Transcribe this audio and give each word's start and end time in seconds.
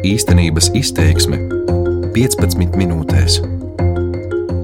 Īstenības 0.00 0.70
izteiksme 0.72 1.36
15 2.14 2.72
minūtēs. 2.80 3.34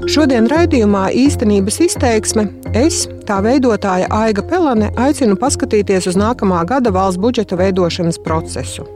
Šodien 0.09 0.47
raidījumā 0.49 1.11
īstenības 1.13 1.77
izteiksme 1.85 2.47
es, 2.73 3.03
tā 3.29 3.43
veidotāja 3.45 4.09
Aiga 4.17 4.41
Pelane, 4.49 4.89
aicinu 4.97 5.37
paskatīties 5.37 6.09
uz 6.09 6.17
nākamā 6.17 6.63
gada 6.71 6.89
valsts 6.95 7.21
budžeta 7.21 7.59
veidošanas 7.61 8.17
procesu. 8.25 8.87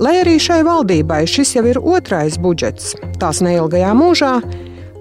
Lai 0.00 0.16
arī 0.22 0.38
šai 0.40 0.62
valdībai 0.64 1.26
šis 1.28 1.52
jau 1.58 1.66
ir 1.68 1.82
otrais 1.84 2.40
budžets, 2.40 2.94
tās 3.20 3.42
neilgajā 3.44 3.92
mūžā, 4.00 4.34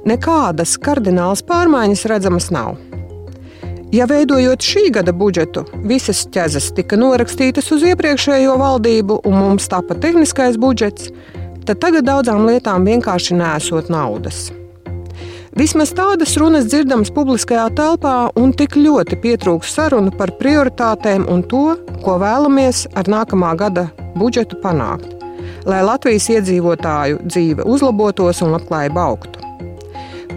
nekādas 0.03 0.75
kardinālas 0.83 1.47
pārmaiņas 1.47 2.07
redzamas 2.11 2.51
nav. 2.51 2.75
Ja 3.89 4.05
veidojot 4.05 4.61
šī 4.61 4.91
gada 4.93 5.09
budžetu, 5.17 5.63
visas 5.89 6.19
ķezas 6.29 6.67
tika 6.77 6.97
norakstītas 6.99 7.71
uz 7.73 7.81
iepriekšējo 7.89 8.53
valdību, 8.61 9.15
un 9.25 9.33
mums 9.33 9.65
tāpat 9.71 10.03
tehniskais 10.03 10.59
budžets, 10.61 11.07
tad 11.65 11.81
tagad 11.81 12.05
daudzām 12.05 12.45
lietām 12.45 12.85
vienkārši 12.85 13.39
nesot 13.39 13.89
naudas. 13.89 14.51
Vismaz 15.57 15.95
tādas 15.97 16.35
runas 16.37 16.69
dzirdamas 16.69 17.09
publiskajā 17.15 17.65
telpā, 17.73 18.13
un 18.37 18.53
tik 18.53 18.77
ļoti 18.77 19.17
pietrūks 19.25 19.73
sarunu 19.79 20.13
par 20.13 20.35
prioritātēm 20.37 21.25
un 21.25 21.41
to, 21.41 21.73
ko 22.05 22.19
vēlamies 22.21 22.85
ar 22.93 23.09
nākamā 23.09 23.55
gada 23.57 23.89
budžetu 24.13 24.61
panākt, 24.61 25.17
lai 25.65 25.81
Latvijas 25.81 26.29
iedzīvotāju 26.37 27.23
dzīve 27.25 27.65
uzlabotos 27.65 28.45
un 28.45 28.53
labklājība 28.53 29.09
augtu. 29.09 29.48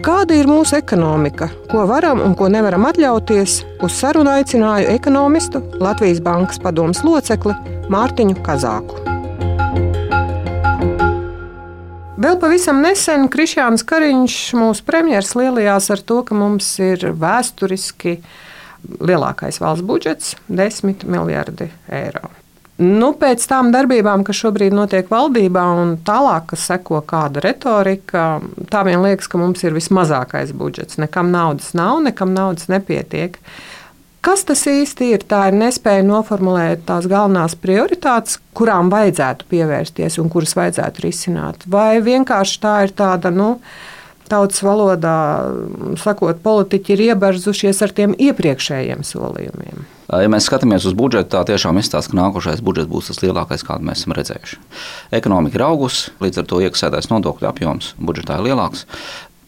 Kāda 0.03 0.35
ir 0.35 0.49
mūsu 0.51 0.75
ekonomika, 0.75 1.45
ko 1.71 1.85
varam 1.87 2.19
un 2.25 2.33
ko 2.35 2.49
nevaram 2.51 2.83
atļauties? 2.89 3.53
Uz 3.87 3.93
sarunu 3.95 4.33
aicināju 4.33 4.89
ekonomistu, 4.91 5.61
Latvijas 5.79 6.19
Bankas 6.25 6.59
padomus 6.59 6.99
locekli 7.07 7.55
Mārtiņu 7.93 8.35
Kazāku. 8.43 8.99
Vēl 12.19 12.35
pavisam 12.43 12.83
nesen 12.83 13.29
Krišjāns 13.31 13.87
Kariņš, 13.87 14.37
mūsu 14.59 14.83
premjerministrs, 14.91 15.39
lielījās 15.39 15.87
ar 15.95 16.03
to, 16.03 16.19
ka 16.27 16.35
mums 16.35 16.75
ir 16.83 17.13
vēsturiski 17.23 18.17
lielākais 18.99 19.63
valsts 19.63 19.87
budžets- 19.87 20.35
10 20.63 21.07
miljardi 21.07 21.71
eiro. 21.87 22.27
Nu, 22.81 23.11
pēc 23.13 23.43
tām 23.45 23.69
darbībām, 23.69 24.23
kas 24.25 24.39
šobrīd 24.41 24.73
notiek 24.73 25.11
valdībā, 25.11 25.65
un 25.77 25.93
tālāk, 26.05 26.47
kas 26.53 26.65
seko 26.71 27.03
kāda 27.05 27.43
retorika, 27.45 28.41
tā 28.73 28.81
vien 28.87 29.03
liekas, 29.03 29.29
ka 29.29 29.37
mums 29.37 29.61
ir 29.61 29.75
vismazākais 29.75 30.55
budžets. 30.57 30.97
Nekam 30.97 31.29
naudas 31.33 31.75
nav, 31.77 32.01
nekam 32.01 32.33
naudas 32.33 32.71
nepietiek. 32.73 33.37
Kas 34.23 34.45
tas 34.47 34.63
īsti 34.71 35.11
ir? 35.13 35.25
Tā 35.29 35.49
ir 35.51 35.57
nespēja 35.59 36.01
noformulēt 36.07 36.85
tās 36.87 37.05
galvenās 37.11 37.53
prioritātes, 37.59 38.39
kurām 38.57 38.89
vajadzētu 38.89 39.45
pievērsties 39.51 40.17
un 40.23 40.31
kuras 40.33 40.55
vajadzētu 40.57 41.03
risināt. 41.05 41.67
Vai 41.69 41.99
vienkārši 42.01 42.61
tā 42.63 42.77
ir 42.87 42.95
tāda, 42.97 43.29
nu, 43.35 43.57
tautas 44.31 44.61
valodā 44.65 45.17
sakot, 46.01 46.39
politiķi 46.43 46.95
ir 46.95 47.03
iebarzušies 47.09 47.81
ar 47.85 47.93
tiem 47.95 48.15
iepriekšējiem 48.17 49.03
solījumiem. 49.07 49.83
Ja 50.13 50.29
mēs 50.29 50.45
skatāmies 50.49 50.85
uz 50.85 50.95
budžetu, 50.97 51.31
tā 51.33 51.41
tiešām 51.47 51.79
izstāsta, 51.81 52.11
ka 52.11 52.19
nākošais 52.19 52.61
budžets 52.65 52.91
būs 52.91 53.09
tas 53.09 53.21
lielākais, 53.23 53.63
kādu 53.65 53.87
mēs 53.87 54.03
esam 54.03 54.15
redzējuši. 54.17 54.59
Ekonomika 55.17 55.57
ir 55.57 55.65
augusi, 55.65 56.13
līdz 56.21 56.43
ar 56.43 56.49
to 56.49 56.59
iekasētais 56.65 57.09
nodokļu 57.09 57.49
apjoms 57.49 57.93
budžetā 57.97 58.37
ir 58.37 58.51
lielāks. 58.51 58.85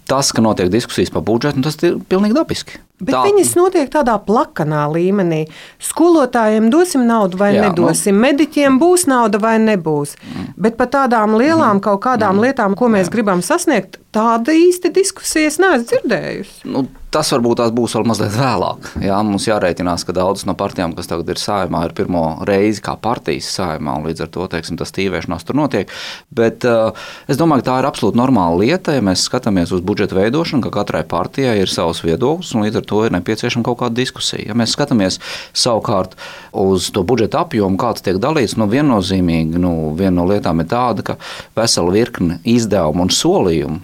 Tas, 0.06 0.30
ka 0.36 0.42
notiek 0.46 0.70
diskusijas 0.70 1.10
par 1.10 1.24
budžetu, 1.26 1.64
tas 1.66 1.80
ir 1.82 1.96
pilnīgi 2.10 2.38
dabiski. 2.38 2.78
Bet 3.02 3.12
tā. 3.12 3.22
viņas 3.26 3.56
notiek 3.58 3.90
tādā 3.92 4.16
plakanā 4.24 4.86
līmenī. 4.94 5.42
Skolotājiem 5.84 6.70
dosim 6.72 7.04
naudu 7.10 7.40
vai 7.42 7.52
Jā, 7.56 7.66
nedosim, 7.68 8.16
nu. 8.16 8.24
mediķiem 8.24 8.78
būs 8.80 9.08
nauda 9.12 9.42
vai 9.42 9.58
nebūs. 9.60 10.14
Mm. 10.22 10.52
Bet 10.68 10.78
par 10.80 10.92
tādām 10.94 11.36
lielām 11.36 11.80
mm. 11.80 11.84
kaut 11.90 12.04
kādām 12.06 12.38
mm. 12.38 12.46
lietām, 12.46 12.78
ko 12.80 12.88
mēs 12.94 13.10
Jā. 13.10 13.16
gribam 13.18 13.44
sasniegt, 13.44 14.00
tāda 14.16 14.56
īsti 14.56 14.94
diskusijas 14.96 15.60
neesmu 15.60 15.90
dzirdējusi. 15.90 16.62
Nu, 16.72 16.86
tas 17.16 17.32
varbūt 17.32 17.62
tās 17.62 17.72
būs 17.76 17.96
vēl 17.96 18.08
mazliet 18.10 18.34
vēlāk. 18.36 18.90
Jā, 19.06 19.18
mums 19.24 19.46
jārēķinās, 19.48 20.04
ka 20.08 20.16
daudzas 20.16 20.48
no 20.50 20.56
partijām, 20.60 20.96
kas 20.98 21.08
tagad 21.08 21.30
ir 21.32 21.40
saimā, 21.40 21.86
ir 21.88 21.94
pirmo 21.96 22.24
reizi 22.48 22.84
kā 22.84 22.98
partijas 23.00 23.48
saimā, 23.56 23.94
un 24.00 24.10
līdz 24.10 24.26
ar 24.26 24.32
to 24.34 24.48
teiksim, 24.52 24.76
tas 24.80 24.92
tīvēšanās 24.96 25.48
tur 25.48 25.56
notiek. 25.60 25.92
Bet 26.36 26.68
uh, 26.68 26.92
es 27.32 27.40
domāju, 27.40 27.64
ka 27.64 27.70
tā 27.70 27.78
ir 27.80 27.88
absolūti 27.88 28.20
normāla 28.20 28.60
lieta, 28.60 28.98
ja 28.98 29.04
mēs 29.06 29.24
skatāmies 29.30 29.72
uz 29.76 29.84
budžeta 29.86 30.18
veidošanu, 30.18 30.66
ka 30.66 30.74
katrai 30.82 31.06
partijai 31.08 31.56
ir 31.62 31.72
savs 31.72 32.04
viedoklis, 32.04 32.52
un 32.56 32.68
līdz 32.68 32.82
ar 32.82 32.90
to 32.92 33.06
ir 33.08 33.16
nepieciešama 33.16 33.68
kaut 33.70 33.80
kāda 33.84 34.00
diskusija. 34.02 34.50
Ja 34.50 34.58
mēs 34.58 34.76
skatāmies 34.76 35.22
savukārt 35.56 36.18
uz 36.52 36.92
to 36.92 37.06
budžeta 37.08 37.46
apjomu, 37.46 37.80
kāds 37.80 38.04
tiek 38.04 38.20
dalīts, 38.20 38.58
nu 38.60 38.68
viennozīmīgi 38.72 39.62
nu, 39.62 39.74
viena 39.96 40.18
no 40.20 40.28
lietām 40.30 40.60
ir 40.64 40.70
tāda, 40.72 41.08
ka 41.14 41.18
vesela 41.56 41.96
virkne 41.96 42.42
izdevumu 42.44 43.08
un 43.08 43.16
solījumu 43.16 43.82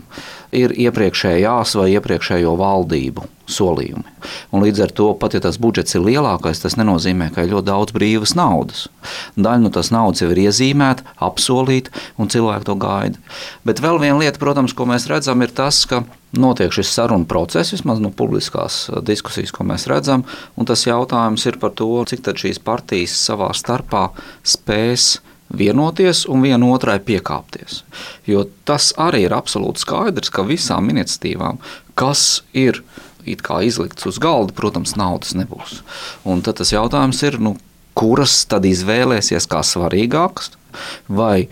ir 0.55 0.73
iepriekšējās 0.75 1.75
vai 1.79 1.91
iepriekšējo 1.95 2.55
valdību 2.59 3.27
solījumi. 3.51 4.03
Un 4.55 4.63
līdz 4.63 4.83
ar 4.85 4.93
to, 4.95 5.07
pat 5.19 5.35
ja 5.35 5.41
tas 5.43 5.57
budžets 5.61 5.95
ir 5.97 6.05
lielākais, 6.05 6.61
tas 6.63 6.77
nenozīmē, 6.79 7.29
ka 7.35 7.43
ir 7.43 7.53
ļoti 7.53 7.67
daudz 7.67 7.95
brīvas 7.95 8.35
naudas. 8.37 8.85
Daļa 9.35 9.63
no 9.65 9.71
tās 9.73 9.91
naudas 9.93 10.23
jau 10.23 10.29
ir 10.31 10.43
iezīmēta, 10.45 11.15
apsolīta, 11.23 11.91
un 12.21 12.31
cilvēki 12.31 12.67
to 12.69 12.77
gaida. 12.79 13.21
Bet 13.67 13.83
vēl 13.83 13.99
viena 14.03 14.19
lieta, 14.21 14.39
protams, 14.41 14.75
ko 14.77 14.87
mēs 14.89 15.07
redzam, 15.11 15.43
ir 15.43 15.51
tas, 15.55 15.83
ka 15.89 16.03
notiek 16.37 16.71
šis 16.75 16.93
sarunu 16.95 17.27
process, 17.27 17.73
vismaz 17.75 17.99
no 18.03 18.13
publiskās 18.15 18.85
diskusijas, 19.07 19.51
ko 19.55 19.67
mēs 19.67 19.87
redzam. 19.91 20.23
Tas 20.67 20.87
jautājums 20.87 21.43
ir 21.49 21.59
par 21.59 21.75
to, 21.75 21.89
cik 22.07 22.31
šīs 22.43 22.61
partijas 22.63 23.17
savā 23.19 23.51
starpā 23.57 24.09
spēs 24.47 25.17
vienoties 25.57 26.25
un 26.31 26.43
vienotrai 26.45 26.99
piekāpties. 27.03 27.81
Jo 28.29 28.45
tas 28.67 28.91
arī 28.99 29.25
ir 29.27 29.35
absolūti 29.35 29.83
skaidrs, 29.83 30.31
ka 30.33 30.47
visām 30.47 30.91
iniciatīvām, 30.93 31.59
kas 31.99 32.43
ir 32.53 32.83
izliktas 33.25 34.07
uz 34.09 34.17
galda, 34.21 34.53
protams, 34.57 34.95
naudas 34.97 35.35
nebūs. 35.37 35.81
Un 36.25 36.41
tad 36.41 36.57
tas 36.61 36.71
jautājums 36.73 37.21
ir, 37.27 37.37
nu, 37.39 37.55
kuras 37.97 38.45
tad 38.49 38.65
izvēlēsies 38.65 39.45
kā 39.51 39.61
svarīgākas, 39.65 40.51
vai 41.11 41.47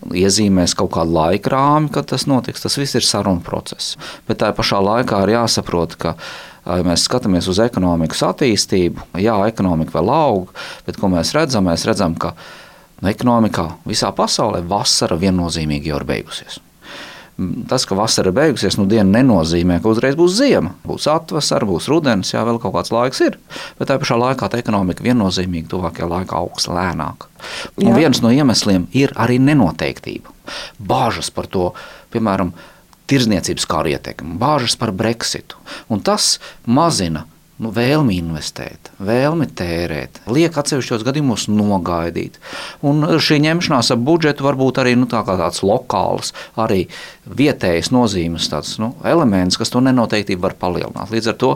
iezīmēs 0.00 0.76
kaut 0.78 0.92
kādu 0.94 1.12
laika 1.12 1.52
rāmi, 1.52 1.90
kad 1.92 2.08
tas 2.12 2.26
notiks. 2.30 2.62
Tas 2.64 2.78
viss 2.80 2.96
ir 2.96 3.04
sarunu 3.04 3.42
process. 3.44 3.96
Bet 4.28 4.40
tā 4.40 4.52
pašā 4.56 4.80
laikā 4.80 5.24
ir 5.26 5.34
jāsaprot, 5.34 5.96
ka 6.00 6.14
ja 6.64 6.86
mēs 6.86 7.04
skatāmies 7.08 7.48
uz 7.50 7.60
ekonomikas 7.62 8.22
attīstību, 8.30 9.10
jā, 9.20 9.36
ekonomika 9.50 9.98
vēl 9.98 10.12
aug, 10.14 10.54
bet 10.86 11.00
ko 11.00 11.10
mēs 11.12 11.34
redzam? 11.36 11.68
Mēs 11.68 11.86
redzam, 11.88 12.16
ka 12.20 12.34
ekonomikā 13.08 13.66
visā 13.88 14.10
pasaulē 14.16 14.60
vasara 14.68 15.16
viennozīmīgi 15.20 15.92
jau 15.92 16.00
ir 16.00 16.08
beigusies. 16.08 16.58
Tas, 17.70 17.86
ka 17.88 17.96
vasara 17.96 18.28
ir 18.28 18.36
beigusies, 18.36 18.76
nu 18.76 18.84
diena 18.88 19.08
nenozīmē, 19.14 19.78
ka 19.80 19.88
uzreiz 19.88 20.16
būs 20.18 20.34
ziema. 20.36 20.74
Būs 20.84 21.06
atvasara, 21.08 21.64
būs 21.64 21.86
rudens, 21.88 22.34
jā, 22.34 22.42
vēl 22.44 22.58
kaut 22.60 22.74
kāds 22.74 22.92
laiks 22.92 23.22
ir. 23.24 23.38
Bet 23.78 23.88
tā 23.88 23.96
pašā 24.02 24.18
laikā 24.20 24.50
ekonomika 24.58 25.06
viennozīmīgi 25.06 25.70
tuvākajā 25.72 26.10
laikā 26.10 26.36
augs 26.36 26.68
lēnāk. 26.68 27.30
Un 27.80 27.94
jā. 27.94 27.96
viens 28.02 28.20
no 28.20 28.34
iemesliem 28.34 28.90
ir 28.92 29.14
arī 29.16 29.38
nenoteiktība. 29.40 30.34
Bāžas 30.76 31.32
par 31.32 31.48
to, 31.48 31.70
piemēram, 32.12 32.52
tirzniecības 33.08 33.66
kā 33.70 33.86
ietekmi, 33.88 34.36
bāžas 34.38 34.76
par 34.76 34.92
Brexitu. 34.92 35.56
Un 35.88 36.04
tas 36.04 36.34
mazina 36.66 37.24
nu, 37.60 37.70
vēlmi 37.74 38.16
investēt, 38.20 38.90
vēlmi 39.04 39.46
tērēt, 39.56 40.22
liek 40.32 40.56
atsevišķos 40.56 41.04
gadījumos 41.06 41.46
nogaidīt. 41.52 42.38
Un 42.86 43.04
šī 43.20 43.40
ņemšanās 43.44 43.92
ar 43.94 44.00
budžetu 44.00 44.46
var 44.46 44.58
būt 44.60 44.80
arī 44.82 44.96
nu, 44.98 45.08
tā 45.10 45.22
tāds 45.28 45.62
lokāls, 45.66 46.32
arī 46.60 46.86
vietējas 47.30 47.92
nozīmes 47.94 48.48
tāds, 48.50 48.74
nu, 48.82 48.92
elements, 49.06 49.58
kas 49.60 49.72
to 49.72 49.82
nenoteiktību 49.84 50.44
var 50.48 50.56
palielināt. 50.60 51.12
Līdz 51.12 51.32
ar 51.32 51.38
to, 51.40 51.50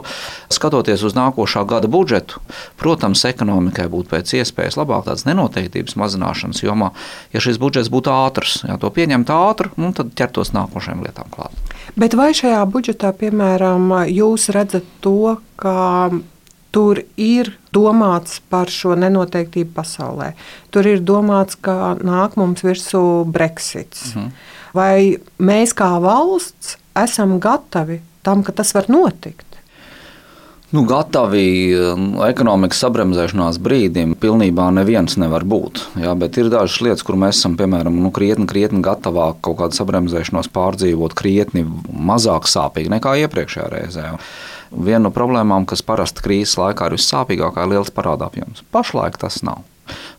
skatoties 0.53 1.03
uz 1.07 1.17
nākošā 1.17 1.65
gada 1.67 1.89
budžetu, 1.91 2.41
protams, 2.79 3.25
ekonomikai 3.27 3.87
būtu 3.91 4.13
pēc 4.13 4.35
iespējas 4.39 4.77
labāk 4.79 5.07
tādas 5.09 5.25
nenoteiktības 5.27 5.97
mazināšanas 5.99 6.63
jomā, 6.63 6.91
ja 7.33 7.43
šis 7.43 7.59
budžets 7.61 7.91
būtu 7.93 8.13
ātrs, 8.13 8.61
ja 8.69 8.77
to 8.81 8.93
pieņemt 8.93 9.33
ātri, 9.33 9.73
nu, 9.81 9.91
tad 9.95 10.13
ķertos 10.17 10.53
nākošajām 10.55 11.03
lietām 11.05 11.33
klāt. 11.33 11.73
Bet 11.99 12.15
vai 12.17 12.31
šajā 12.35 12.61
budžetā, 12.69 13.11
piemēram, 13.15 13.91
jūs 14.11 14.49
redzat 14.55 14.87
to, 15.03 15.37
ka 15.59 16.11
tur 16.75 16.99
ir 17.15 17.53
domāts 17.75 18.41
par 18.51 18.71
šo 18.71 18.97
nenoteiktību 18.99 19.71
pasaulē. 19.77 20.33
Tur 20.75 20.89
ir 20.91 21.03
domāts, 21.07 21.55
ka 21.55 21.95
nāk 22.03 22.35
mums 22.39 22.65
virsū 22.65 23.23
Brexits. 23.31 24.11
Mhm. 24.11 24.31
Vai 24.75 25.17
mēs 25.39 25.71
kā 25.71 25.95
valsts 26.03 26.75
esam 26.95 27.39
gatavi 27.39 28.01
tam, 28.23 28.43
ka 28.43 28.51
tas 28.51 28.73
var 28.75 28.89
notikt? 28.91 29.45
Nu, 30.75 30.81
gatavi 30.83 31.71
nu, 31.95 32.23
ekonomikas 32.25 32.81
sabremzēšanās 32.83 33.59
brīdim 33.63 34.15
pilnībā 34.19 34.65
neviens 34.75 35.15
nevar 35.21 35.45
būt. 35.47 35.79
Jā, 36.01 36.11
bet 36.19 36.39
ir 36.41 36.49
dažas 36.51 36.81
lietas, 36.83 37.03
kur 37.05 37.15
mēs 37.21 37.39
esam 37.39 37.55
piemēram, 37.59 37.95
nu, 38.03 38.11
krietni, 38.11 38.47
krietni 38.49 38.81
gatavāk 38.83 39.39
kaut 39.45 39.61
kādu 39.61 39.77
sabremzēšanos 39.77 40.49
pārdzīvot, 40.55 41.15
krietni 41.15 41.63
mazāk 42.09 42.49
sāpīgi 42.51 42.91
nekā 42.97 43.13
iepriekšējā 43.23 43.69
reizē. 43.71 44.09
Viena 44.75 45.05
no 45.07 45.13
problēmām, 45.15 45.67
kas 45.69 45.85
parasti 45.85 46.23
krīzes 46.25 46.57
laikā 46.59 46.89
ir 46.89 46.97
vissāpīgākā, 46.97 47.63
ir 47.63 47.75
liels 47.75 47.93
parāda 47.95 48.27
apjoms. 48.29 48.65
Pašlaik 48.75 49.17
tas 49.21 49.41
nav. 49.45 49.63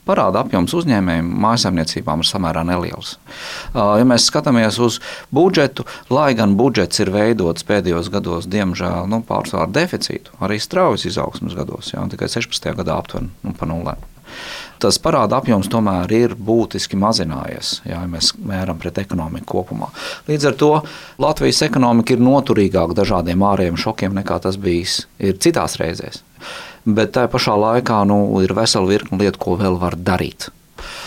Parāda 0.07 0.45
apjoms 0.45 0.71
uzņēmējiem, 0.79 1.29
mājsaimniecībām 1.43 2.23
ir 2.23 2.29
samērā 2.29 2.63
neliels. 2.69 3.17
Ja 3.75 4.07
mēs 4.07 4.29
skatāmies 4.31 4.79
uz 4.83 5.01
budžetu, 5.35 5.85
lai 6.15 6.31
gan 6.39 6.55
budžets 6.59 7.03
ir 7.03 7.11
veidots 7.15 7.67
pēdējos 7.67 8.13
gados, 8.15 8.47
diemžēl 8.51 9.11
nu, 9.11 9.25
pārsvarā 9.27 9.67
deficītu, 9.75 10.39
arī 10.39 10.61
straujas 10.63 11.09
izaugsmas 11.11 11.59
gados, 11.59 11.91
jau 11.95 12.07
tikai 12.13 12.31
16. 12.31 12.77
gadā 12.79 13.01
aptuveni 13.03 13.35
nu, 13.43 13.57
pa 13.59 13.67
nulēm 13.67 14.16
tas 14.83 14.99
parāda 15.03 15.41
apjoms 15.41 15.71
tomēr 15.73 16.13
ir 16.17 16.35
būtiski 16.37 16.99
mazinājies, 17.01 17.81
ja 17.89 18.03
mēs 18.11 18.33
mēram 18.37 18.81
pret 18.81 19.01
ekonomiku 19.03 19.49
kopumā. 19.57 19.91
Līdz 20.29 20.51
ar 20.51 20.59
to 20.61 20.73
Latvijas 21.23 21.63
ekonomika 21.67 22.15
ir 22.15 22.25
noturīgāka 22.25 22.99
dažādiem 23.01 23.47
ārējiem 23.51 23.81
šokiem 23.81 24.17
nekā 24.21 24.41
tas 24.45 24.61
bijis 24.61 25.05
citās 25.43 25.79
reizēs. 25.81 26.23
Bet 26.87 27.17
tajā 27.17 27.33
pašā 27.33 27.57
laikā 27.59 28.05
nu, 28.07 28.21
ir 28.45 28.55
vesela 28.55 28.87
virkne 28.87 29.19
lietu, 29.19 29.43
ko 29.43 29.57
vēl 29.59 29.81
var 29.81 29.99
darīt. 29.99 30.51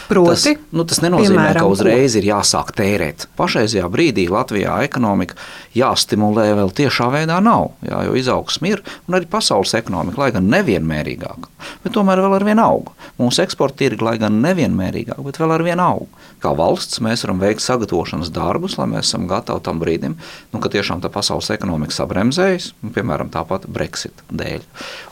Proti, 0.10 0.30
tas, 0.34 0.46
nu, 0.74 0.84
tas 0.90 1.00
nenozīmē, 1.04 1.36
piemēram, 1.36 1.62
ka 1.62 1.70
uzreiz 1.70 2.16
ir 2.18 2.26
jāsāk 2.32 2.72
tērēt. 2.78 3.28
Pašreizajā 3.38 3.86
brīdī 3.94 4.26
Latvijā 4.32 4.80
ekonomika 4.88 5.38
jāstimulē 5.78 6.48
vēl 6.58 6.74
tiešā 6.80 7.12
veidā 7.14 7.38
nav, 7.46 7.76
jā, 7.86 8.02
jo 8.08 8.16
izaugsme 8.18 8.74
ir 8.74 8.82
un 9.06 9.20
arī 9.20 9.30
pasaules 9.30 9.76
ekonomika, 9.78 10.24
lai 10.24 10.32
gan 10.34 10.50
nevienmērīgāka, 10.50 11.52
bet 11.84 11.94
tomēr 11.96 12.20
vēl 12.24 12.36
ar 12.36 12.46
vienu 12.48 12.64
augu. 12.64 12.94
Mūsu 13.20 13.44
eksporta 13.44 13.80
tirgi, 13.82 14.04
lai 14.06 14.18
gan 14.20 14.40
nevienmērīgāk, 14.44 15.20
bet 15.26 15.40
vēl 15.40 15.54
ar 15.56 15.64
vienu 15.66 15.84
augu. 15.84 16.08
Kā 16.44 16.52
valsts 16.56 17.02
mēs 17.04 17.24
varam 17.26 17.40
veikt 17.42 17.64
sagatavošanas 17.64 18.32
darbus, 18.36 18.78
lai 18.80 18.88
mēs 18.92 19.10
esam 19.10 19.28
gatavi 19.30 19.64
tam 19.66 19.80
brīdim, 19.82 20.18
nu, 20.54 20.62
kad 20.64 20.74
tiešām 20.76 21.04
tā 21.04 21.12
pasaules 21.14 21.50
ekonomika 21.56 21.96
sabremzējas, 21.96 22.72
nu, 22.84 22.92
piemēram, 22.96 23.32
tāpat 23.34 23.68
Brexit 23.72 24.24
dēļ. 24.32 24.64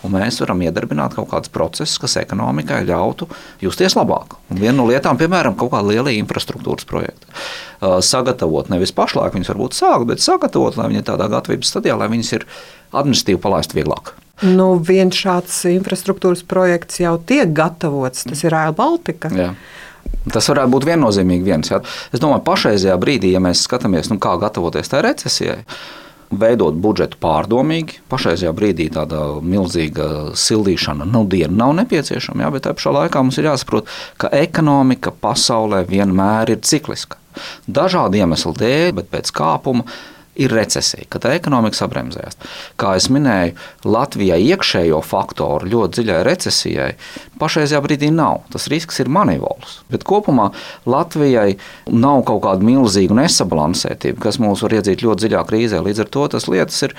Un 0.07 0.15
mēs 0.15 0.41
varam 0.43 0.63
iedarbināt 0.63 1.17
kaut 1.17 1.31
kādus 1.33 1.51
procesus, 1.53 1.97
kas 2.03 2.19
ekonomikai 2.23 2.83
ļautu 2.87 3.29
justies 3.63 3.97
labāk. 3.99 4.37
Un 4.51 4.61
viena 4.61 4.77
no 4.79 4.87
lietām, 4.91 5.19
piemēram, 5.19 5.57
kaut 5.59 5.73
kāda 5.75 5.91
liela 5.91 6.15
infrastruktūras 6.15 6.87
projekta. 6.87 7.27
Sagatavot 8.03 8.71
nevis 8.73 8.95
pašlaik 8.95 9.35
viņus 9.35 9.51
varbūt 9.53 9.75
sākt, 9.77 10.07
bet 10.09 10.23
sagatavot, 10.23 10.79
lai 10.79 10.87
viņi 10.91 11.03
ir 11.03 11.09
tādā 11.11 11.27
gatavības 11.31 11.75
stadijā, 11.75 11.99
lai 11.99 12.09
viņas 12.13 12.33
ir 12.39 12.47
administratīvi 12.95 13.43
palaist 13.43 13.75
vieglāk. 13.77 14.15
Nu, 14.45 14.75
viens 14.85 15.17
šāds 15.17 15.63
infrastruktūras 15.71 16.43
projekts 16.45 17.01
jau 17.01 17.15
tiek 17.17 17.49
gatavots. 17.57 18.27
Tas 18.29 18.43
ir 18.45 18.53
Rail 18.53 18.75
Baltica. 18.77 19.31
Jā. 19.33 19.51
Tas 20.31 20.49
varētu 20.51 20.73
būt 20.75 20.85
viennozīmīgi 20.87 21.47
viens. 21.47 21.71
Jā. 21.71 21.79
Es 22.13 22.21
domāju, 22.21 22.43
pašreizajā 22.47 22.97
brīdī, 23.01 23.31
ja 23.33 23.41
mēs 23.43 23.63
skatāmies, 23.65 24.11
nu, 24.11 24.19
kā 24.21 24.35
gatavoties 24.39 24.91
tai 24.91 25.01
recesijai, 25.05 25.61
veidot 26.29 26.75
budžetu 26.83 27.19
pārdomīgi. 27.23 28.01
Pašreizajā 28.11 28.51
brīdī 28.55 28.89
tāda 28.93 29.23
milzīga 29.41 30.35
sildīšana 30.37 31.07
nu 31.07 31.23
nav 31.55 31.73
nepieciešama, 31.81 32.43
jā, 32.43 32.51
bet 32.53 32.67
tajā 32.67 32.77
pašā 32.77 32.93
laikā 32.97 33.23
mums 33.23 33.39
ir 33.39 33.49
jāsaprot, 33.49 33.89
ka 34.19 34.31
ekonomika 34.35 35.11
pasaulē 35.11 35.81
vienmēr 35.87 36.53
ir 36.55 36.61
cikliska. 36.61 37.17
Dažādu 37.67 38.19
iemeslu 38.19 38.53
dēļ, 38.57 38.93
bet 38.97 39.11
pēc 39.13 39.31
kāpuma 39.35 39.85
ir 40.37 40.53
recesija, 40.53 41.07
kad 41.11 41.25
ekonomika 41.29 41.79
sabremzējās. 41.79 42.37
Kā 42.79 42.93
jau 42.97 43.13
minēju, 43.17 43.55
Latvijai 43.87 44.39
iekšējo 44.53 45.01
faktoru 45.05 45.69
ļoti 45.71 45.99
dziļai 46.01 46.19
recesijai 46.27 46.89
pašreizajā 47.41 47.81
brīdī 47.85 48.11
nav. 48.13 48.43
Tas 48.53 48.69
risks 48.71 49.01
ir 49.03 49.11
manivāls. 49.13 49.79
Bet 49.91 50.05
kopumā 50.07 50.51
Latvijai 50.89 51.57
nav 51.91 52.23
kaut 52.27 52.43
kāda 52.45 52.65
milzīga 52.67 53.17
nesabalansētība, 53.21 54.21
kas 54.27 54.41
mūs 54.43 54.63
var 54.65 54.77
iedzīt 54.79 55.05
ļoti 55.05 55.25
dziļā 55.25 55.47
krīzē. 55.49 55.81
Līdz 55.85 56.05
ar 56.05 56.13
to 56.13 56.27
tas 56.35 56.47
lietas 56.51 56.85
ir 56.87 56.95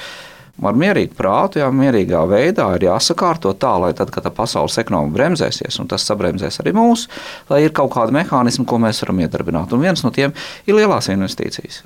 ar 0.67 0.79
mierīgu 0.79 1.15
prātu, 1.19 1.61
jā, 1.63 1.69
mierīgā 1.75 2.23
veidā 2.31 2.67
ir 2.77 2.89
jāsakārto 2.89 3.53
tā, 3.61 3.75
lai 3.83 3.93
tad, 3.97 4.11
kad 4.15 4.27
pasaules 4.35 4.79
ekonomika 4.81 5.17
bremzēsies, 5.19 5.79
un 5.83 5.91
tas 5.91 6.07
sabremzēs 6.09 6.61
arī 6.63 6.75
mūs, 6.77 7.07
lai 7.51 7.63
ir 7.67 7.75
kaut 7.77 7.93
kādi 7.95 8.17
mehānismi, 8.17 8.67
ko 8.69 8.81
mēs 8.83 9.03
varam 9.05 9.23
iedarbināt. 9.25 9.75
Un 9.75 9.85
viens 9.85 10.03
no 10.05 10.13
tiem 10.15 10.35
ir 10.67 10.79
lielās 10.79 11.11
investīcijas. 11.13 11.83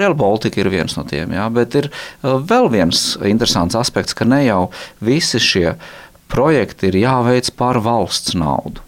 Real 0.00 0.16
Baltica 0.18 0.60
ir 0.62 0.72
viens 0.72 0.96
no 0.98 1.06
tiem, 1.08 1.36
jā, 1.36 1.46
bet 1.54 1.78
ir 1.78 1.90
uh, 1.90 2.40
vēl 2.42 2.70
viens 2.72 3.04
interesants 3.22 3.78
aspekts, 3.78 4.16
ka 4.16 4.26
ne 4.28 4.42
jau 4.46 4.66
visi 5.04 5.42
šie 5.42 5.76
projekti 6.32 6.90
ir 6.90 7.00
jāveic 7.04 7.52
par 7.58 7.78
valsts 7.84 8.34
naudu. 8.38 8.82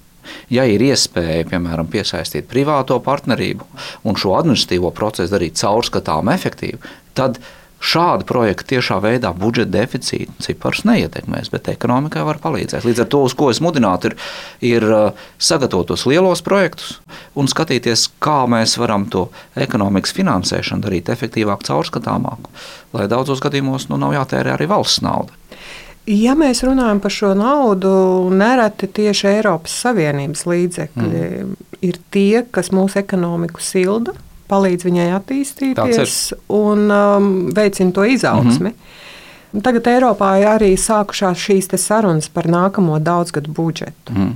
Ja 0.53 0.65
ir 0.69 0.83
iespēja, 0.85 1.47
piemēram, 1.49 1.89
piesaistīt 1.89 2.49
privāto 2.51 2.99
partnerību 3.05 3.65
un 4.09 4.19
šo 4.19 4.35
administratīvo 4.37 4.91
procesu 4.97 5.33
darīt 5.33 5.57
caurskatām, 5.61 6.29
efektīvi, 6.35 6.81
tad 7.17 7.41
Šādi 7.79 8.27
projekti 8.27 8.75
tiešā 8.75 8.97
veidā 8.99 9.31
budžeta 9.39 9.71
deficīta 9.77 10.33
ciparus 10.43 10.83
neietekmēs, 10.89 11.51
bet 11.53 11.71
ekonomikai 11.71 12.25
var 12.27 12.41
palīdzēt. 12.43 12.83
Līdz 12.83 13.05
ar 13.05 13.09
to, 13.13 13.23
uz 13.29 13.37
ko 13.39 13.53
es 13.53 13.63
mudinātu, 13.63 14.11
ir, 14.11 14.17
ir 14.67 14.87
uh, 14.91 15.27
sagatavot 15.39 15.93
tos 15.93 16.03
lielos 16.11 16.43
projektus 16.43 16.97
un 17.39 17.47
skatīties, 17.51 18.09
kā 18.25 18.41
mēs 18.51 18.75
varam 18.83 19.07
to 19.13 19.29
ekonomikas 19.55 20.17
finansēšanu 20.17 20.89
darīt 20.89 21.13
efektīvāk, 21.15 21.63
caurskatāmāk, 21.71 22.51
lai 22.99 23.07
daudzos 23.11 23.43
gadījumos 23.47 23.87
nu, 23.93 24.01
nav 24.03 24.17
jātērē 24.19 24.57
arī 24.57 24.67
valsts 24.75 25.05
nauda. 25.07 25.39
Ja 26.09 26.33
mēs 26.39 26.65
runājam 26.65 27.03
par 27.05 27.13
šo 27.13 27.35
naudu, 27.37 27.91
nereti 28.33 28.89
tieši 28.97 29.27
Eiropas 29.37 29.75
Savienības 29.85 30.47
līdzekļi 30.49 31.11
mm. 31.21 31.51
ir 31.85 31.99
tie, 32.11 32.47
kas 32.51 32.73
mūsu 32.75 32.99
ekonomiku 33.03 33.63
silda 33.63 34.17
palīdz 34.49 34.87
viņai 34.89 35.09
attīstīties 35.17 36.17
un 36.57 36.89
um, 36.91 37.29
veicina 37.55 37.93
to 37.93 38.05
izaugsmi. 38.05 38.71
Mm 38.71 38.75
-hmm. 38.75 39.63
Tagad 39.65 39.87
Eiropā 39.87 40.35
ir 40.41 40.47
arī 40.47 40.73
sākušās 40.77 41.41
šīs 41.41 41.71
sarunas 41.81 42.29
par 42.29 42.45
nākamo 42.45 42.99
daudzgadu 42.99 43.51
budžetu. 43.51 44.13
Mm. 44.13 44.35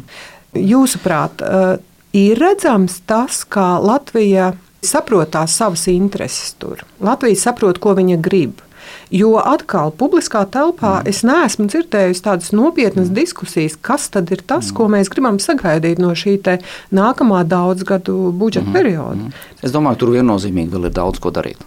Jūsuprāt, 0.54 1.42
uh, 1.42 1.76
ir 2.12 2.38
redzams 2.38 3.00
tas, 3.06 3.44
kā 3.44 3.76
Latvija 3.82 4.52
saprot 4.82 5.30
tās 5.30 5.56
savas 5.56 5.86
intereses 5.86 6.54
tur. 6.58 6.84
Latvija 7.00 7.36
saprot, 7.36 7.78
ko 7.78 7.94
viņa 7.94 8.20
grib. 8.20 8.60
Jo 9.12 9.34
atkal, 9.40 9.92
publiskā 9.92 10.44
telpā 10.48 10.98
mm. 11.00 11.10
es 11.10 11.22
neesmu 11.26 11.68
dzirdējusi 11.68 12.24
tādas 12.24 12.52
nopietnas 12.56 13.10
mm. 13.10 13.16
diskusijas, 13.18 13.76
kas 13.76 14.08
tad 14.12 14.32
ir 14.32 14.40
tas, 14.40 14.70
mm. 14.70 14.76
ko 14.78 14.88
mēs 14.92 15.10
gribam 15.12 15.40
sagaidīt 15.42 16.00
no 16.02 16.14
šī 16.16 16.38
nākamā 16.94 17.42
daudzgadu 17.48 18.32
budžeta 18.32 18.70
mm. 18.70 18.76
perioda. 18.76 19.28
Mm. 19.28 19.50
Es 19.62 19.74
domāju, 19.74 20.00
tur 20.00 20.14
viennozīmīgi 20.16 20.72
vēl 20.72 20.88
ir 20.88 20.96
daudz 20.96 21.20
ko 21.22 21.30
darīt. 21.34 21.60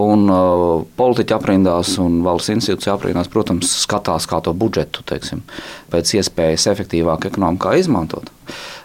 Un, 0.00 0.26
uh, 0.28 0.84
politiķi 0.98 1.34
aprindās 1.34 1.94
un 2.02 2.20
valsts 2.24 2.52
institūcija 2.52 2.94
aprindās, 2.94 3.30
protams, 3.32 3.70
skatās, 3.84 4.28
kā 4.30 4.38
to 4.44 4.52
budžetu 4.56 5.02
teiksim, 5.08 5.42
pēc 5.92 6.14
iespējas 6.20 6.68
efektīvāk 6.74 7.26
ekonomikā 7.30 7.74
izmantot. 7.80 8.30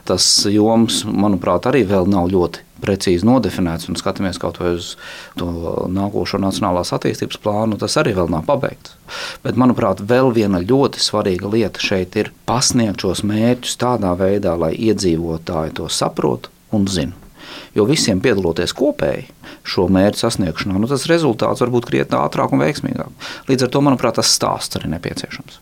Tas 0.09 0.25
joms, 0.49 1.03
manuprāt, 1.05 1.67
arī 1.69 1.83
vēl 1.87 2.09
nav 2.09 2.31
ļoti 2.31 2.65
precīzi 2.83 3.27
nodefinēts 3.27 3.89
un 3.91 3.99
skatāmies 3.99 4.39
kaut 4.41 4.59
vai 4.61 4.73
uz 4.77 4.93
to 5.39 5.49
nākošo 5.91 6.41
nacionālās 6.41 6.93
attīstības 6.95 7.39
plānu, 7.43 7.79
tas 7.81 7.97
arī 8.01 8.15
vēl 8.17 8.31
nav 8.33 8.45
pabeigts. 8.49 8.95
Bet, 9.43 9.57
manuprāt, 9.59 10.03
vēl 10.05 10.33
viena 10.35 10.61
ļoti 10.61 11.01
svarīga 11.01 11.49
lieta 11.49 11.81
šeit 11.83 12.17
ir 12.19 12.33
pasniegt 12.49 13.05
šos 13.05 13.23
mērķus 13.27 13.79
tādā 13.81 14.13
veidā, 14.19 14.53
lai 14.59 14.75
iedzīvotāji 14.77 15.79
to 15.79 15.89
saprotu 15.93 16.53
un 16.75 16.87
zinātu. 16.89 17.25
Jo 17.73 17.85
visiem 17.89 18.19
piedaloties 18.21 18.73
kopēji 18.77 19.27
šo 19.67 19.87
mērķu 19.93 20.23
sasniegšanā, 20.23 20.77
nu, 20.81 20.89
tas 20.89 21.07
rezultāts 21.09 21.61
var 21.63 21.71
būt 21.73 21.87
krietni 21.89 22.17
ātrāk 22.17 22.53
un 22.53 22.63
veiksmīgāk. 22.63 23.27
Līdz 23.49 23.65
ar 23.65 23.73
to, 23.73 23.81
manuprāt, 23.85 24.17
tas 24.19 24.31
stāsts 24.33 24.79
arī 24.79 24.91
nepieciešams. 24.95 25.59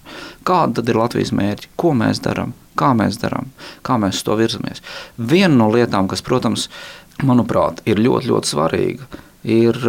Kāda 0.48 0.80
tad 0.80 0.92
ir 0.92 1.00
Latvijas 1.00 1.34
mērķi? 1.36 1.72
Ko 1.80 1.94
mēs 1.98 2.22
darām? 2.24 2.54
Kā 2.78 2.94
mēs 2.98 3.18
darām? 3.22 3.50
Kā 3.86 3.98
mēs 4.02 4.22
to 4.26 4.38
virzamies? 4.38 4.84
Viena 5.18 5.56
no 5.56 5.72
lietām, 5.74 6.10
kas, 6.12 6.24
protams, 6.26 6.68
manuprāt, 7.26 7.82
ir 7.90 8.02
ļoti, 8.02 8.30
ļoti 8.32 8.52
svarīga, 8.52 9.08
ir, 9.48 9.80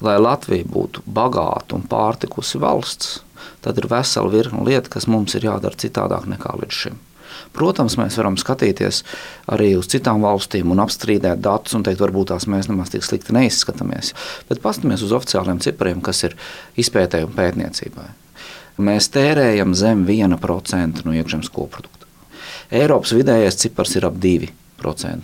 lai 0.00 0.16
Latvija 0.20 0.68
būtu 0.68 1.04
bagāta 1.04 1.76
un 1.76 1.84
pārtikusi 1.90 2.60
valsts, 2.62 3.20
tad 3.64 3.78
ir 3.80 3.88
vesela 3.90 4.30
virkne 4.32 4.64
lietu, 4.64 4.92
kas 4.92 5.08
mums 5.10 5.36
ir 5.36 5.48
jādara 5.50 5.76
citādāk 5.76 6.28
nekā 6.30 6.56
līdz 6.62 6.82
šim. 6.84 6.98
Protams, 7.54 7.96
mēs 7.98 8.16
varam 8.18 8.36
skatīties 8.38 9.02
arī 9.50 9.72
uz 9.78 9.88
citām 9.90 10.22
valstīm 10.22 10.70
un 10.70 10.82
apstrīdēt 10.82 11.42
datus 11.42 11.74
un 11.78 11.84
teikt, 11.86 12.02
varbūt 12.02 12.30
tās 12.32 12.46
mēs 12.50 12.68
nemaz 12.70 12.92
tik 12.92 13.06
slikti 13.06 13.34
neizskatāmies. 13.34 14.12
Bet 14.48 14.62
paskatāmies 14.62 15.04
uz 15.06 15.14
oficiāliem 15.16 15.60
cipriem, 15.62 16.02
kas 16.04 16.24
ir 16.28 16.36
izpētē 16.80 17.24
un 17.26 17.34
pētniecībai. 17.36 18.08
Mēs 18.80 19.10
tērējam 19.14 19.74
zem 19.76 20.06
1% 20.08 21.04
no 21.04 21.16
iekšzemes 21.16 21.50
koprodukta. 21.52 22.06
Eiropas 22.70 23.12
vidējais 23.18 23.58
cipars 23.60 23.96
ir 23.98 24.06
ap 24.06 24.18
2% 24.22 24.59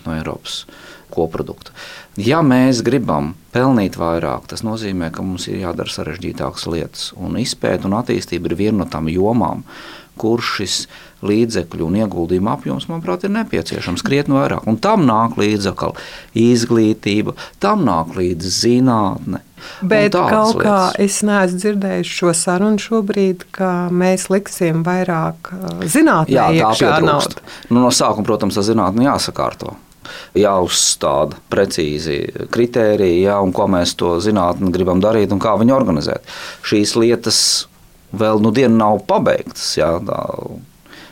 no 0.07 0.17
Eiropas 0.17 0.65
koprodukta. 1.13 1.75
Ja 2.17 2.41
mēs 2.45 2.83
gribam 2.85 3.35
pelnīt 3.55 3.99
vairāk, 4.01 4.49
tas 4.51 4.65
nozīmē, 4.67 5.11
ka 5.15 5.25
mums 5.25 5.47
ir 5.51 5.61
jādara 5.63 5.93
sarežģītākas 5.93 6.67
lietas. 6.73 7.11
Un 7.17 7.39
izpēta 7.41 7.89
un 7.89 7.97
attīstība 7.99 8.51
ir 8.51 8.59
viena 8.59 8.83
no 8.83 8.89
tām 8.91 9.11
jomām, 9.13 9.63
kur 10.17 10.41
šis 10.45 10.87
līdzekļu 11.27 11.87
un 11.87 11.99
ieguldījumu 12.01 12.51
apjoms, 12.53 12.89
manuprāt, 12.91 13.27
ir 13.27 13.35
nepieciešams 13.37 14.05
krietni 14.07 14.37
vairāk. 14.37 14.67
Un 14.69 14.81
tam 14.81 15.05
nāk 15.09 15.37
līdzi 15.41 15.73
izglītība, 16.41 17.37
tam 17.63 17.85
nāk 17.89 18.17
līdzi 18.17 18.53
zinātne, 18.61 19.43
Bet 19.81 20.15
kaut 20.15 20.59
kā 20.61 20.93
lietas. 20.93 21.01
es 21.03 21.23
neesmu 21.27 21.61
dzirdējis 21.63 22.13
šo 22.19 22.35
sarunu 22.37 22.83
šobrīd, 22.83 23.47
ka 23.57 23.89
mēs 23.93 24.29
liksim 24.33 24.85
vairāk 24.87 25.53
zinātnē. 25.85 26.37
Jā, 26.37 26.47
tā 26.61 26.73
pietrūkst. 26.81 27.43
Nu, 27.71 27.81
no 27.81 27.93
sākuma, 27.95 28.27
protams, 28.29 28.59
tā 28.59 28.65
zinātne 28.67 29.09
jāsakārto. 29.09 29.75
Jāuzstāda 30.39 31.41
precīzi 31.51 32.21
kritēriji, 32.55 33.25
jā, 33.27 33.41
un 33.43 33.55
ko 33.57 33.67
mēs 33.71 33.97
to 33.99 34.17
zinātnē 34.23 34.71
gribam 34.75 35.03
darīt 35.03 35.33
un 35.35 35.43
kā 35.43 35.57
viņu 35.59 35.75
organizēt. 35.75 36.37
Šīs 36.67 36.95
lietas 37.01 37.41
vēl 38.17 38.41
nu 38.45 38.53
dienu 38.55 38.77
nav 38.79 39.03
pabeigtas. 39.09 39.73
Jā, 39.81 39.97
tā, 40.07 40.21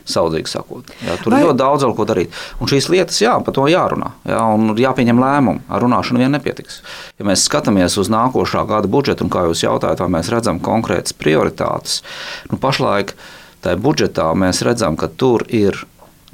saudzīgi 0.08 0.50
sakot. 0.50 0.90
Jā, 1.04 1.16
tur 1.22 1.34
Vai... 1.34 1.40
ir 1.40 1.48
ļoti 1.48 1.60
daudz 1.60 1.86
ko 1.96 2.06
darīt. 2.08 2.34
Un 2.60 2.70
šīs 2.70 2.88
lietas, 2.92 3.20
jā, 3.22 3.34
par 3.44 3.56
to 3.56 3.66
jārunā. 3.70 4.10
Jā, 4.28 4.42
un 4.56 4.74
jāpieņem 4.78 5.22
lēmumu. 5.22 5.64
Ar 5.68 5.84
runāšanu 5.84 6.22
vien 6.22 6.34
nepietiks. 6.36 6.82
Ja 7.20 7.28
mēs 7.28 7.46
skatāmies 7.48 7.96
uz 8.00 8.10
nākošā 8.12 8.66
gada 8.68 8.90
budžetu, 8.90 9.26
un 9.26 9.32
kā 9.32 9.46
jūs 9.48 9.64
jautājat, 9.64 10.02
vai 10.04 10.10
mēs 10.18 10.30
redzam 10.32 10.60
konkrētas 10.64 11.16
prioritātes, 11.16 12.02
nu, 12.50 12.60
pašlaik 12.60 13.16
tajā 13.64 13.80
budžetā 13.80 14.28
mēs 14.36 14.60
redzam, 14.66 14.98
ka 15.00 15.08
tur 15.08 15.46
ir 15.48 15.80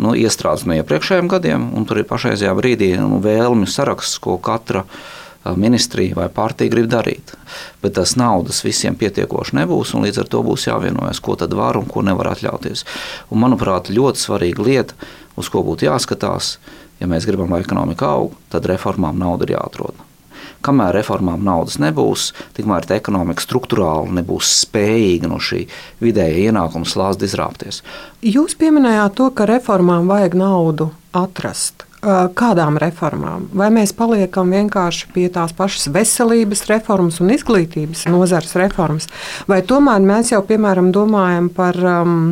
nu, 0.00 0.17
iestrādes 0.19 0.67
no 0.67 0.75
iepriekšējiem 0.81 1.31
gadiem, 1.31 1.71
un 1.77 1.87
tur 1.87 2.03
ir 2.03 2.09
pašreizajā 2.11 2.57
brīdī 2.59 2.95
nu, 2.99 3.21
vēlmju 3.23 3.71
saraksts, 3.71 4.19
ko 4.23 4.39
katra 4.43 4.87
no 4.87 5.19
ministrija 5.57 6.17
vai 6.17 6.29
partija 6.29 6.71
grib 6.73 6.91
darīt. 6.91 7.33
Bet 7.83 7.97
tas 7.97 8.17
naudas 8.21 8.61
visiem 8.65 8.97
pietiekoši 9.01 9.57
nebūs, 9.57 9.95
un 9.95 10.05
līdz 10.05 10.23
ar 10.25 10.29
to 10.33 10.43
būs 10.45 10.69
jāvienojas, 10.69 11.23
ko 11.25 11.37
tad 11.41 11.55
var 11.57 11.81
un 11.81 11.89
ko 11.89 12.05
nevar 12.05 12.35
atļauties. 12.35 12.85
Un, 13.31 13.41
manuprāt, 13.45 13.93
ļoti 13.93 14.21
svarīga 14.21 14.67
lieta, 14.67 15.11
uz 15.41 15.49
ko 15.49 15.65
būtu 15.65 15.89
jāskatās, 15.89 16.59
ja 17.01 17.09
mēs 17.09 17.27
gribam, 17.29 17.51
lai 17.53 17.65
ekonomika 17.65 18.13
aug, 18.13 18.37
tad 18.53 18.69
reformām 18.69 19.19
nauda 19.19 19.49
ir 19.49 19.57
jāatrod. 19.57 20.07
Kamēr 20.61 20.93
reformām 20.99 21.41
naudas 21.45 21.79
nebūs, 21.81 22.31
tikmēr 22.57 22.85
ekonomika 22.93 23.41
struktūrāli 23.41 24.13
nebūs 24.19 24.51
spējīga 24.67 25.31
no 25.31 25.39
šī 25.41 25.63
vidēja 26.05 26.51
ienākuma 26.51 26.89
slāzda 26.89 27.25
izrāpties. 27.25 27.81
Jūs 28.21 28.59
pieminējāt 28.61 29.17
to, 29.17 29.31
ka 29.33 29.49
reformām 29.49 30.11
vajag 30.11 30.37
naudu 30.37 30.91
atrast. 31.17 31.87
Kādām 32.00 32.78
reformām? 32.80 33.50
Vai 33.52 33.69
mēs 33.75 33.92
paliekam 33.92 34.54
vienkārši 34.54 35.11
pie 35.12 35.26
tās 35.33 35.52
pašas 35.52 35.90
veselības 35.92 36.64
reformas 36.71 37.21
un 37.21 37.28
izglītības 37.35 38.07
nozares 38.09 38.54
reformas, 38.57 39.09
vai 39.50 39.61
tomēr 39.61 40.00
mēs 40.00 40.33
jau, 40.33 40.40
piemēram, 40.49 40.88
domājam 40.97 41.50
par 41.52 41.76
um, 41.76 42.23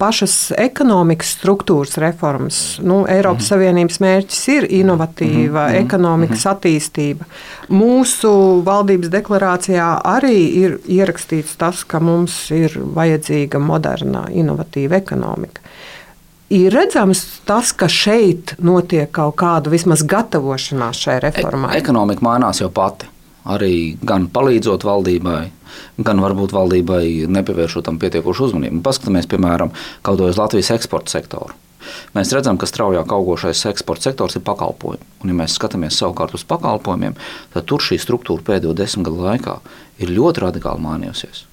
pašas 0.00 0.34
ekonomikas 0.56 1.34
struktūras 1.36 1.98
reformas. 2.00 2.78
Nu, 2.80 3.04
Eiropas 3.04 3.42
mm 3.42 3.44
-hmm. 3.44 3.48
Savienības 3.48 4.00
mērķis 4.00 4.48
ir 4.48 4.66
inovatīva 4.70 5.66
mm 5.68 5.74
-hmm. 5.74 5.84
ekonomikas 5.84 6.44
mm 6.44 6.50
-hmm. 6.50 6.56
attīstība. 6.56 7.24
Mūsu 7.68 8.62
valdības 8.64 9.08
deklarācijā 9.08 10.00
arī 10.04 10.38
ir 10.62 10.78
ierakstīts 10.88 11.56
tas, 11.56 11.84
ka 11.84 12.00
mums 12.00 12.50
ir 12.50 12.80
vajadzīga 12.94 13.58
moderna, 13.58 14.24
inovatīva 14.30 14.96
ekonomika 14.96 15.60
ir 16.50 16.74
redzams 16.74 17.22
tas, 17.46 17.72
ka 17.72 17.88
šeit 17.88 18.56
notiek 18.58 19.10
kaut 19.14 19.38
kāda 19.40 19.70
vismaz 19.72 20.02
gatavošanās 20.06 21.00
šai 21.06 21.20
reformai. 21.24 21.72
E 21.74 21.80
ekonomika 21.80 22.26
mainās 22.26 22.62
jau 22.62 22.70
pati. 22.74 23.08
Arī 23.50 23.96
gan 24.04 24.26
palīdzot 24.28 24.84
valdībai, 24.84 25.40
gan 26.04 26.20
varbūt 26.20 26.52
valdībai 26.52 27.04
nepievēršot 27.32 27.86
tam 27.86 27.96
pietiekošu 28.02 28.50
uzmanību. 28.50 28.82
Paskatāmies, 28.84 29.30
piemēram, 29.30 29.72
kaut 30.04 30.20
uz 30.26 30.38
Latvijas 30.38 30.74
eksporta 30.74 31.14
sektoru. 31.14 31.56
Mēs 32.14 32.34
redzam, 32.36 32.58
ka 32.60 32.68
straujāk 32.68 33.08
augošais 33.16 33.62
eksporta 33.70 34.10
sektors 34.10 34.36
ir 34.36 34.44
pakalpojumi. 34.44 35.06
Un, 35.22 35.32
ja 35.32 35.36
mēs 35.38 35.54
skatāmies 35.56 35.96
savukārt 35.96 36.34
uz 36.36 36.44
pakalpojumiem, 36.50 37.16
tad 37.54 37.66
tur 37.70 37.80
šī 37.80 37.96
struktūra 38.02 38.44
pēdējo 38.44 38.74
desmit 38.76 39.08
gadu 39.08 39.24
laikā 39.24 39.56
ir 40.04 40.12
ļoti 40.12 40.44
radikāli 40.44 40.84
mainījusies. 40.84 41.46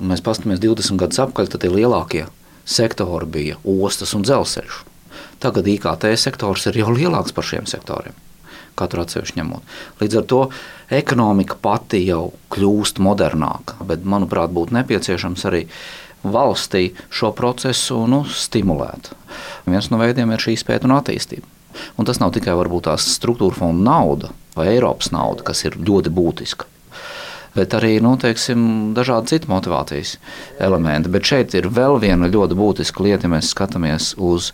Un 0.00 0.08
mēs 0.10 0.24
paskatāmies 0.24 0.64
20 0.64 0.98
gadus 1.04 1.20
atpakaļ, 1.26 1.52
tad 1.52 1.68
ir 1.68 1.76
lielākie 1.76 2.24
sektori 2.64 3.26
bija 3.26 3.56
ostas 3.64 4.14
un 4.16 4.24
dzelzceļš. 4.24 4.82
Tagad 5.42 5.68
IKT 5.68 6.08
sektors 6.18 6.66
ir 6.70 6.78
jau 6.80 6.92
lielāks 6.94 7.34
par 7.36 7.46
šiem 7.46 7.68
sektoriem. 7.68 8.16
Katru 8.74 9.04
atsevišķi 9.04 9.38
ņemot. 9.38 9.74
Līdz 10.00 10.18
ar 10.18 10.24
to 10.30 10.40
ekonomika 10.94 11.58
pati 11.62 12.00
jau 12.08 12.32
kļūst 12.50 12.98
modernāka, 13.04 13.76
bet, 13.86 14.02
manuprāt, 14.08 14.50
būtu 14.54 14.74
nepieciešams 14.74 15.46
arī 15.50 15.62
valstī 16.24 16.88
šo 17.12 17.30
procesu 17.36 18.00
nu, 18.10 18.24
stimulēt. 18.24 19.12
Viens 19.68 19.90
no 19.92 20.00
veidiem 20.00 20.32
ir 20.34 20.42
šī 20.42 20.56
izpēta 20.58 20.88
un 20.88 20.96
attīstība. 20.96 21.46
Un 21.98 22.08
tas 22.08 22.20
nav 22.22 22.32
tikai 22.34 22.54
varbūt 22.56 22.88
tās 22.88 23.06
struktūra 23.14 23.54
fonda 23.58 23.90
nauda 23.90 24.34
vai 24.56 24.70
Eiropas 24.72 25.10
nauda, 25.14 25.42
kas 25.46 25.66
ir 25.66 25.78
ļoti 25.78 26.14
būtiska 26.14 26.73
bet 27.54 27.74
arī 27.78 27.98
nu, 28.02 28.14
teiksim, 28.20 28.92
dažādi 28.96 29.34
citi 29.34 29.50
motivācijas 29.50 30.16
elementi. 30.62 31.12
Bet 31.12 31.28
šeit 31.28 31.54
ir 31.54 31.70
vēl 31.70 32.00
viena 32.02 32.30
ļoti 32.30 32.58
būtiska 32.58 33.04
lieta, 33.04 33.28
ja 33.28 33.34
mēs 33.36 33.52
skatāmies 33.54 34.12
uz 34.18 34.50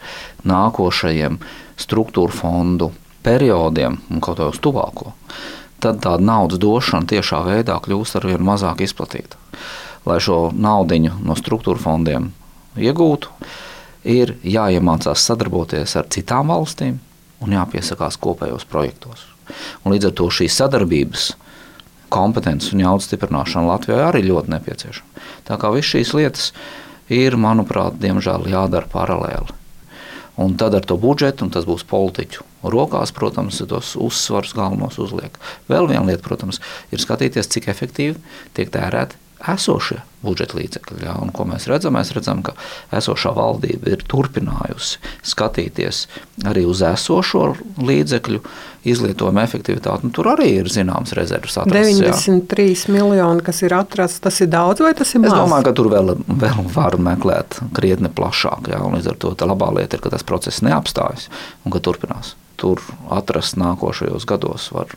nākošajiem 0.49 1.41
struktūra 1.81 2.35
fondu 2.35 2.91
periodiem 3.25 3.99
un 4.11 4.21
kaut 4.25 4.41
ko 4.41 4.51
uz 4.53 4.61
tuvāko. 4.63 5.15
Tad 5.81 6.03
tāda 6.05 6.21
naudas 6.21 6.61
došana 6.61 7.09
tiešā 7.09 7.41
veidā 7.47 7.79
kļūst 7.81 8.19
ar 8.21 8.29
vien 8.29 8.45
mazāk 8.45 8.83
izplatīta. 8.85 9.41
Lai 10.05 10.19
šo 10.21 10.51
naudu 10.53 10.99
no 11.25 11.37
struktūra 11.37 11.81
fondiem 11.81 12.31
iegūtu, 12.77 13.33
ir 14.05 14.37
jāiemācās 14.45 15.25
sadarboties 15.29 15.97
ar 15.97 16.09
citām 16.13 16.53
valstīm 16.53 16.99
un 17.41 17.57
jāpiesakās 17.57 18.17
kopējos 18.21 18.67
projektos. 18.69 19.27
Un 19.85 19.95
līdz 19.95 20.11
ar 20.11 20.17
to 20.17 20.29
šīs 20.33 20.57
sadarbības 20.61 21.31
kompetences 22.13 22.75
un 22.75 22.85
jaudas 22.85 23.09
stiprināšana 23.09 23.71
Latvijā 23.71 24.03
arī 24.09 24.25
ļoti 24.27 24.55
nepieciešama. 24.57 25.25
Tā 25.49 25.59
kā 25.61 25.71
visas 25.75 25.95
šīs 25.95 26.13
lietas 26.19 26.51
ir, 27.11 27.39
manuprāt, 27.41 27.99
diemžēl 28.03 28.49
jādara 28.51 28.91
paralēli. 28.91 29.57
Un 30.41 30.55
tad 30.57 30.75
ar 30.79 30.87
to 30.89 30.97
budžetu, 30.97 31.45
un 31.45 31.51
tas 31.53 31.67
būs 31.69 31.85
politiķu 31.89 32.47
rokās, 32.73 33.13
protams, 33.17 33.61
tos 33.69 33.93
uzsvarus 34.01 34.55
galvenos 34.57 34.97
uzliek. 35.03 35.35
Vēl 35.69 35.91
viena 35.91 36.07
lieta, 36.09 36.25
protams, 36.25 36.63
ir 36.93 37.03
skatīties, 37.03 37.51
cik 37.53 37.69
efektīvi 37.73 38.17
tiek 38.57 38.73
tērēti 38.73 39.20
esošie 39.49 40.01
budžeta 40.21 40.59
līdzekļi. 40.59 41.05
Ja, 41.07 41.15
ko 41.33 41.47
mēs 41.49 41.67
redzam? 41.71 41.97
Mēs 41.97 42.13
redzam, 42.13 42.43
ka 42.45 42.53
esošā 42.97 43.33
valdība 43.37 43.95
ir 43.95 44.03
turpinājusi 44.09 45.01
skatīties 45.33 46.03
arī 46.51 46.67
uz 46.69 46.83
esošo 46.85 47.47
līdzekļu 47.81 48.43
izlietojumu 48.91 49.41
efektivitāti. 49.43 50.09
Nu, 50.09 50.13
tur 50.17 50.31
arī 50.35 50.51
ir 50.59 50.69
zināms 50.73 51.15
rezerves. 51.17 51.57
Atrasts, 51.61 52.03
93 52.05 52.69
jā. 52.69 52.93
miljoni, 52.93 53.45
kas 53.45 53.63
ir 53.65 53.75
atrasts, 53.77 54.21
tas 54.25 54.41
ir 54.45 54.51
daudz 54.53 54.85
vai 54.85 54.93
tas 54.97 55.15
ir 55.15 55.25
maz? 55.25 55.33
Es 55.33 55.41
domāju, 55.41 55.69
ka 55.69 55.75
tur 55.77 55.91
vēl, 55.93 56.15
vēl 56.45 56.63
var 56.75 56.99
meklēt 57.01 57.61
krietni 57.77 58.13
plašāk. 58.13 58.73
Jā, 58.73 58.83
līdz 58.97 59.13
ar 59.13 59.19
to 59.21 59.35
labā 59.49 59.73
lieta 59.81 59.97
ir, 59.97 60.05
ka 60.05 60.13
tas 60.13 60.27
process 60.27 60.65
neapstājas 60.65 61.29
un 61.65 61.77
ka 61.77 61.83
turpinās. 61.85 62.35
Tur 62.61 62.81
atrast 63.13 63.57
nākošajos 63.61 64.29
gados 64.29 64.69
var 64.77 64.93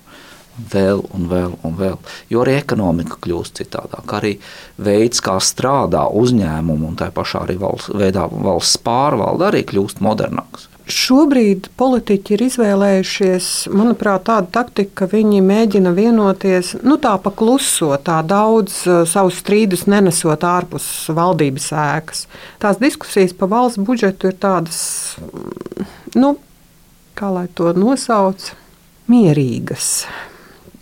vēl 0.74 1.01
un 1.13 1.29
vēl 1.31 1.55
un 1.65 1.77
vēl. 1.77 1.98
Jo 2.29 2.43
arī 2.43 2.57
ekonomika 2.60 3.17
kļūst 3.24 3.62
citādāk. 3.62 4.17
Arī 4.19 4.36
veids, 4.77 5.24
kā 5.24 5.39
strādā 5.41 6.05
uzņēmumu 6.10 6.91
un 6.91 7.00
tā 7.00 7.10
pašā 7.13 7.45
arī 7.48 7.57
valsts, 7.62 7.93
veidā 7.98 8.27
valsts 8.29 8.77
pārvalde, 8.86 9.50
arī 9.50 9.63
kļūst 9.69 10.03
modernāks. 10.03 10.69
Šobrīd 10.83 11.69
politiķi 11.79 12.33
ir 12.36 12.41
izvēlējušies, 12.43 13.45
manuprāt, 13.72 14.25
tādu 14.27 14.50
taktiku, 14.51 14.91
ka 15.00 15.05
viņi 15.07 15.39
mēģina 15.39 15.93
vienoties, 15.95 16.74
nu 16.83 16.98
tā 17.00 17.13
pa 17.24 17.31
kluso, 17.31 17.93
tā 18.03 18.17
daudz 18.27 18.81
uh, 18.89 19.05
savus 19.07 19.39
strīdus 19.39 19.86
nenesot 19.88 20.43
ārpus 20.43 20.89
valdības 21.07 21.69
ēkas. 21.86 22.25
Tās 22.60 22.83
diskusijas 22.83 23.31
par 23.39 23.53
valsts 23.55 23.79
budžetu 23.79 24.33
ir 24.33 24.36
tādas, 24.43 24.81
mm, 25.24 25.88
nu, 26.19 26.36
kā 27.15 27.31
lai 27.31 27.48
to 27.55 27.72
nosauc, 27.79 28.51
mierīgas. 29.07 30.03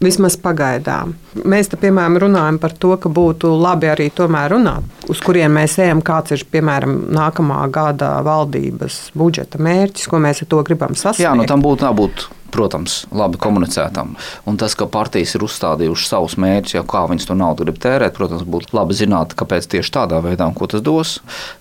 Vismaz 0.01 0.33
pagaidām. 0.41 1.13
Mēs 1.45 1.69
te, 1.69 1.77
piemēram, 1.77 2.17
runājam 2.23 2.57
par 2.61 2.73
to, 2.73 2.95
ka 2.97 3.09
būtu 3.13 3.51
labi 3.61 3.91
arī 3.91 4.09
tomēr 4.17 4.55
runāt, 4.55 5.05
uz 5.11 5.21
kurien 5.21 5.53
mēs 5.53 5.77
ejam, 5.83 6.01
kāds 6.05 6.33
ir 6.33 6.45
piemēram 6.49 6.95
nākamā 7.13 7.61
gada 7.73 8.15
valdības 8.25 9.11
budžeta 9.17 9.61
mērķis, 9.61 10.09
ko 10.09 10.21
mēs 10.23 10.41
ar 10.41 10.49
to 10.53 10.63
gribam 10.65 10.97
sasniegt. 10.97 11.27
Jā, 11.27 11.35
nu 11.37 11.45
tam 11.49 11.61
būtu 11.61 11.85
jābūt 11.85 12.29
protams, 12.53 13.01
labi 13.15 13.39
komunicētam. 13.41 14.15
Un 14.49 14.59
tas, 14.61 14.75
ka 14.77 14.87
partijas 14.91 15.35
ir 15.37 15.45
uzstādījušas 15.47 16.13
savus 16.13 16.37
mērķus, 16.41 16.75
jau 16.77 16.85
kā 16.87 17.03
viņas 17.09 17.29
to 17.29 17.37
naudu 17.39 17.67
grib 17.67 17.81
tērēt, 17.81 18.15
protams, 18.17 18.45
būtu 18.45 18.77
labi 18.77 18.97
zināt, 18.97 19.35
kāpēc 19.39 19.69
tieši 19.71 19.95
tādā 19.97 20.21
veidā 20.23 20.47
un 20.49 20.57
ko 20.57 20.69
tas 20.71 20.83
dos. 20.85 21.17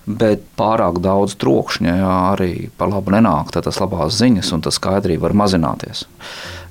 Bet 0.07 0.45
pārāk 0.61 1.01
daudz 1.05 1.37
trokšņa 1.41 1.99
jā, 2.03 2.15
arī 2.35 2.53
par 2.81 2.93
labu 2.93 3.15
nenāk, 3.17 3.55
tad 3.55 3.69
tas 3.69 3.81
labās 3.83 4.19
ziņas 4.21 4.53
un 4.57 4.67
tas 4.67 4.81
skaidrība 4.81 5.29
var 5.29 5.39
mazināties. 5.45 6.07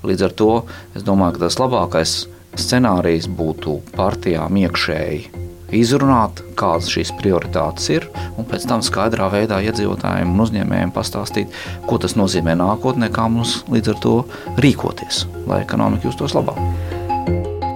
Līdz 0.05 0.29
ar 0.29 0.35
to 0.41 0.51
es 0.95 1.03
domāju, 1.07 1.37
ka 1.37 1.47
tas 1.47 1.59
labākais 1.59 2.15
scenārijs 2.59 3.29
būtu 3.31 3.79
partijām 3.95 4.57
iekšēji 4.63 5.48
izrunāt, 5.75 6.41
kādas 6.59 6.89
šīs 6.91 7.11
prioritātes 7.19 7.89
ir, 7.93 8.07
un 8.37 8.47
pēc 8.49 8.67
tam 8.69 8.83
skaidrā 8.85 9.29
veidā 9.33 9.61
iedzīvotājiem 9.69 10.33
un 10.33 10.45
uzņēmējiem 10.45 10.93
pastāstīt, 10.95 11.55
ko 11.89 11.99
tas 12.01 12.17
nozīmē 12.19 12.57
nākotnē, 12.59 13.11
kā 13.13 13.27
mums 13.31 13.61
līdz 13.71 13.93
ar 13.93 13.99
to 14.03 14.15
rīkoties, 14.61 15.25
lai 15.49 15.63
ekonomika 15.65 16.09
justos 16.09 16.37
labāk. 16.37 16.59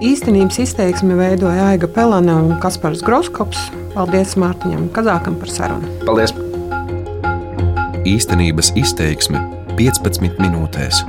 Īstenības 0.04 0.58
izteiksmi 0.60 1.16
veidoja 1.16 1.70
Aiga 1.70 1.88
Pelēna 1.88 2.34
un 2.42 2.58
Kaspars 2.60 3.00
Groskops. 3.06 3.70
Paldies 3.94 4.34
Mārtiņam 4.36 4.90
Kazākam 4.92 5.38
par 5.40 5.52
sarunu. 5.54 5.92
Paldies! 6.04 6.34
Īstenības 8.04 8.74
izteiksme 8.76 9.40
15 9.78 10.42
minūtēs. 10.42 11.00